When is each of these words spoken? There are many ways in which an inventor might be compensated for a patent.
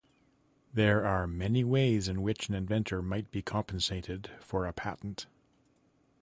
There 0.73 1.05
are 1.05 1.27
many 1.27 1.63
ways 1.63 2.07
in 2.07 2.23
which 2.23 2.49
an 2.49 2.55
inventor 2.55 3.03
might 3.03 3.29
be 3.29 3.43
compensated 3.43 4.31
for 4.39 4.65
a 4.65 4.73
patent. 4.73 5.27